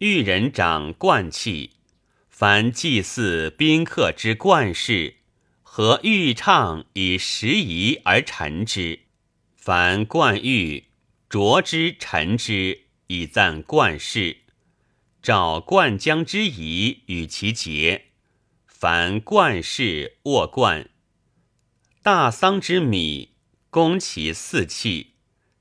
[0.00, 1.70] 御人掌冠器，
[2.28, 5.16] 凡祭祀宾客之冠饰，
[5.62, 8.98] 和玉唱以时仪而陈之；
[9.54, 10.88] 凡冠玉
[11.30, 14.42] 着之陈之，以赞冠饰。
[15.22, 18.08] 召冠将之仪与其节，
[18.66, 20.90] 凡冠饰握冠。
[22.02, 23.30] 大丧之米，
[23.70, 25.14] 供其四器，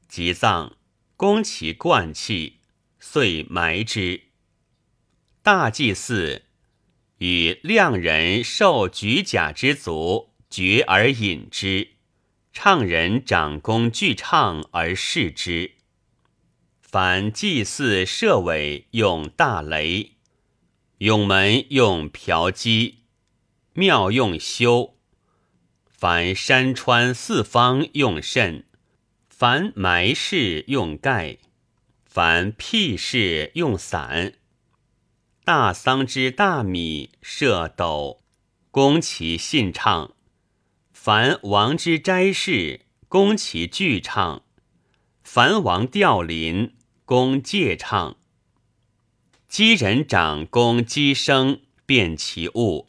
[0.09, 0.75] 即葬，
[1.15, 2.59] 供其冠器，
[2.99, 4.24] 遂埋之。
[5.45, 6.41] 大祭祀
[7.19, 11.89] 与量人受举甲之族，绝而饮之；
[12.51, 15.73] 唱人掌弓具唱而视之。
[16.81, 20.13] 凡祭祀设尾用大雷，
[20.97, 23.03] 永门用瓢击，
[23.73, 24.97] 庙用修。
[25.85, 28.65] 凡山川四方用甚，
[29.29, 31.37] 凡埋事用盖，
[32.03, 34.33] 凡辟事用伞。
[35.45, 38.23] 大桑之大米设斗，
[38.71, 40.15] 供其信唱；
[40.91, 44.41] 凡王之斋事，供其具唱；
[45.23, 46.73] 凡王吊临，
[47.05, 48.17] 供戒唱。
[49.47, 52.87] 鸡人长供鸡生，变其物。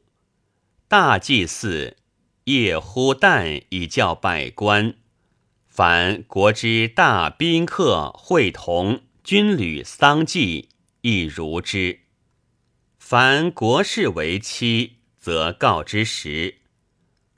[0.89, 1.98] 大祭祀。
[2.45, 4.95] 夜呼旦以教百官，
[5.67, 10.70] 凡国之大宾客会同，军旅丧祭，
[11.03, 12.06] 亦如之。
[13.09, 16.57] 凡国事为期，则告之时。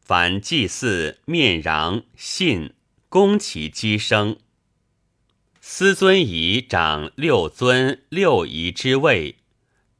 [0.00, 2.72] 凡祭祀面壤信，
[3.10, 4.38] 宫其鸡生。
[5.60, 9.40] 司尊仪掌六尊六仪之位，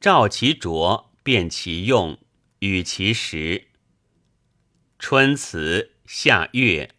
[0.00, 2.18] 照其着，辨其用，
[2.60, 3.66] 与其时。
[4.98, 6.94] 春辞夏月，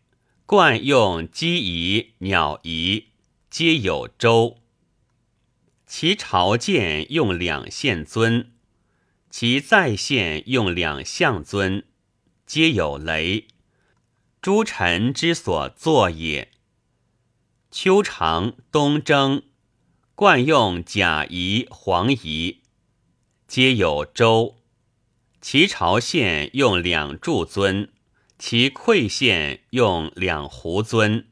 [0.46, 3.08] 惯用鸡仪、鸟仪，
[3.50, 4.60] 皆有周。
[5.88, 8.52] 其朝见用两线尊，
[9.30, 11.86] 其在线用两相尊，
[12.46, 13.48] 皆有雷。
[14.42, 16.50] 诸臣之所作也。
[17.70, 19.44] 秋长冬征，
[20.16, 22.62] 惯用甲仪、黄仪，
[23.48, 24.58] 皆有周。
[25.42, 27.92] 其朝献用两柱尊，
[28.40, 31.28] 其馈献用两壶尊，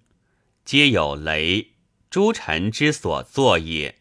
[0.63, 1.71] 皆有雷。
[2.09, 3.95] 诸臣之所作也。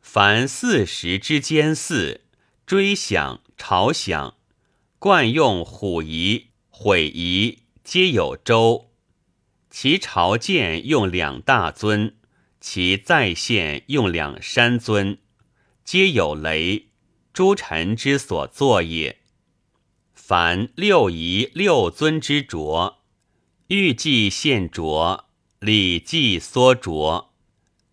[0.00, 2.22] 凡四时之间祀，
[2.68, 4.36] 追享、朝享，
[4.98, 8.90] 惯用虎仪、毁仪，皆有周。
[9.70, 12.18] 其朝见用两大尊，
[12.60, 15.16] 其在献用两山尊，
[15.82, 16.90] 皆有雷。
[17.32, 19.20] 诸臣之所作也。
[20.12, 22.98] 凡六仪六尊之着，
[23.68, 25.24] 欲祭献着，
[25.58, 27.30] 礼祭缩着，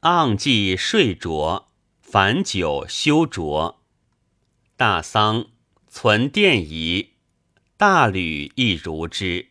[0.02, 1.72] 盎祭睡着，
[2.02, 3.84] 凡酒休着。
[4.78, 5.47] 大丧
[5.88, 7.12] 存殿仪，
[7.78, 9.47] 大吕亦如之。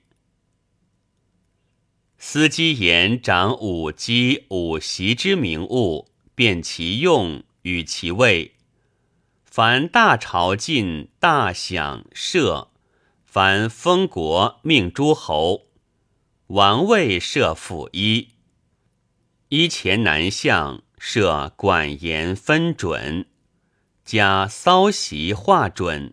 [2.19, 8.57] 司机言掌五基五席之名物，辨其用与其位。
[9.45, 12.71] 凡大朝觐、大享设，
[13.25, 15.69] 凡封国命诸侯，
[16.49, 18.29] 王位设辅衣，
[19.49, 23.27] 衣前南向设管言分准，
[24.05, 26.13] 加骚席画准，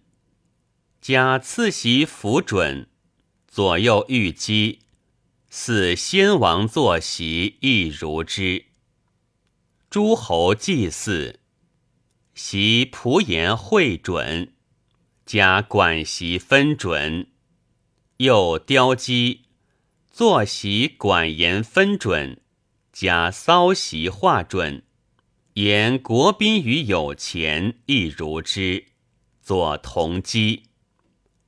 [1.02, 2.88] 加次席辅准，
[3.50, 4.80] 左右御机，
[5.50, 8.68] 似先王坐席亦如之。
[9.90, 11.40] 诸侯祭祀。
[12.34, 14.54] 习仆言会准，
[15.26, 17.28] 加管席分准；
[18.18, 19.42] 又雕机
[20.10, 22.42] 坐席管言分准，
[22.94, 24.84] 加骚席画准。
[25.56, 28.86] 言国宾于有钱亦如之。
[29.42, 30.64] 作同机，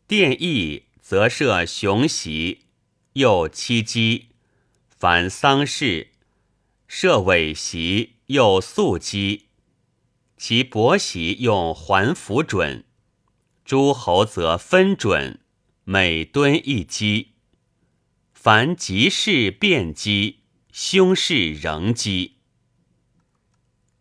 [0.07, 2.65] 殿邑则设雄席，
[3.13, 4.27] 又七机。
[4.89, 6.09] 凡丧事，
[6.85, 9.45] 设尾席，又素机。
[10.35, 12.83] 其伯席用环符准，
[13.63, 15.39] 诸侯则分准，
[15.85, 17.29] 每敦一击。
[18.33, 20.39] 凡吉事变击，
[20.73, 22.32] 凶事仍击。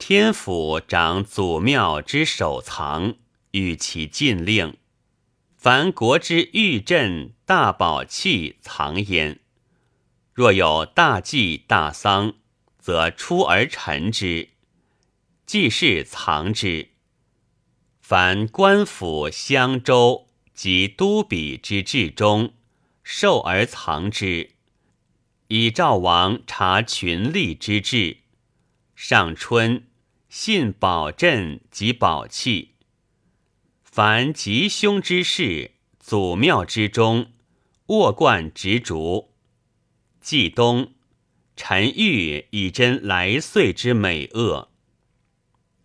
[0.04, 3.14] 天府掌祖庙之守藏，
[3.52, 4.76] 与其禁令。
[5.56, 9.38] 凡国之御镇大宝器藏焉。
[10.34, 12.34] 若有大祭大丧，
[12.80, 14.48] 则出而陈之。
[15.46, 16.88] 既是藏之，
[18.00, 22.52] 凡官府襄州及都比之治中，
[23.04, 24.50] 受而藏之，
[25.46, 28.16] 以赵王察群吏之志。
[28.96, 29.84] 上春，
[30.34, 32.76] 信宝镇及宝器。
[33.84, 37.32] 凡吉凶之事，祖庙之中，
[37.88, 39.34] 卧冠执烛。
[40.22, 40.94] 季冬，
[41.54, 44.70] 陈玉以真来岁之美恶。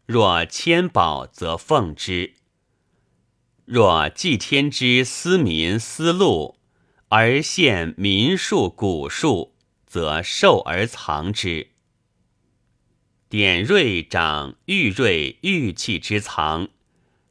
[0.06, 2.36] 若千宝，则奉之；
[3.66, 6.58] 若祭天之思民思禄，
[7.10, 9.54] 而献民树古树，
[9.86, 11.72] 则寿而藏之。
[13.30, 16.70] 典瑞长玉瑞玉器之藏，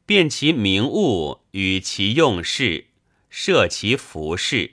[0.04, 2.88] 辨其名物与其用事，
[3.30, 4.72] 设其服饰。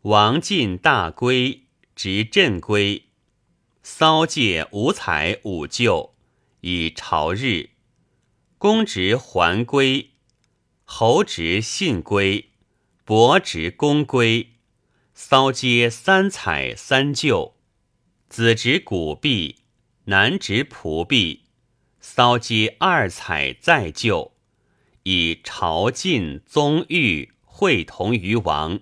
[0.00, 3.04] 王进大归，执镇归，
[3.82, 6.14] 骚戒五彩五旧，
[6.62, 7.72] 以朝日。
[8.56, 10.12] 公执还归，
[10.84, 12.48] 侯执信归，
[13.04, 14.52] 伯执公归，
[15.12, 17.56] 骚皆三彩三旧，
[18.30, 19.56] 子执古币。
[20.06, 21.44] 南执仆婢，
[22.00, 24.32] 骚皆二彩再就，
[25.04, 28.80] 以朝晋宗御会同于王，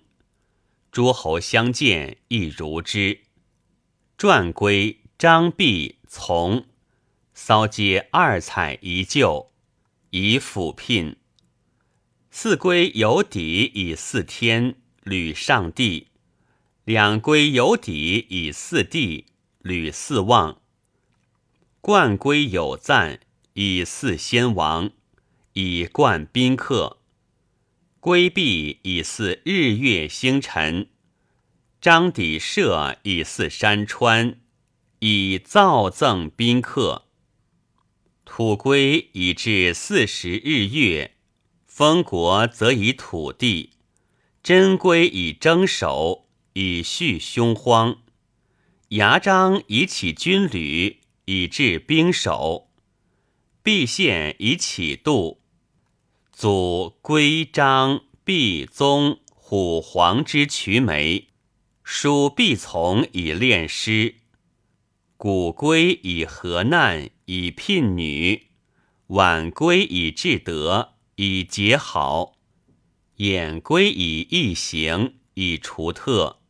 [0.91, 3.21] 诸侯相见亦如之。
[4.17, 6.65] 传归张弼从，
[7.35, 9.53] 骚皆二彩一就，
[10.09, 11.17] 以辅聘。
[12.31, 16.07] 四归有底以四天，履上帝；
[16.85, 19.27] 两归有底以四地，
[19.59, 20.60] 履四望。
[21.83, 23.21] 冠归有赞，
[23.55, 24.91] 以祀先王，
[25.55, 26.99] 以冠宾客；
[28.01, 30.89] 归璧以祀日月星辰，
[31.81, 34.39] 章底设以祀山川，
[34.99, 37.07] 以造赠宾客。
[38.27, 41.17] 土归以至四时日月，
[41.67, 43.71] 封国则以土地；
[44.43, 48.01] 真归以征守，以恤凶荒；
[48.91, 51.00] 牙章以起军旅。
[51.33, 52.73] 以治兵守，
[53.63, 55.41] 毕县以启度，
[56.33, 61.29] 祖归章毕宗虎皇之渠眉，
[61.85, 64.17] 属必从以练师，
[65.17, 68.49] 古归以和难，以聘女，
[69.07, 72.39] 晚归以至德，以结好，
[73.19, 76.41] 衍归以义行，以除特，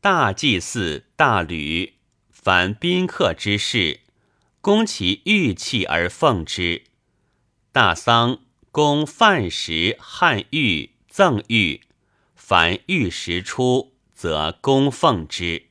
[0.00, 1.94] 大祭祀大吕。
[2.42, 4.00] 凡宾客之事，
[4.62, 6.84] 供其玉器而奉之；
[7.70, 8.38] 大丧，
[8.72, 11.82] 供饭食、汉玉、赠玉；
[12.34, 15.66] 凡玉石出，则供奉之。